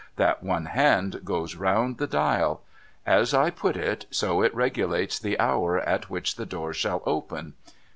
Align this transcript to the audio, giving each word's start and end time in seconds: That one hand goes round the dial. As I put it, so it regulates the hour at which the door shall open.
That 0.15 0.41
one 0.41 0.65
hand 0.65 1.21
goes 1.23 1.55
round 1.55 1.99
the 1.99 2.07
dial. 2.07 2.63
As 3.05 3.35
I 3.35 3.51
put 3.51 3.77
it, 3.77 4.07
so 4.09 4.41
it 4.41 4.51
regulates 4.55 5.19
the 5.19 5.39
hour 5.39 5.79
at 5.79 6.09
which 6.09 6.37
the 6.37 6.45
door 6.47 6.73
shall 6.73 7.03
open. 7.05 7.53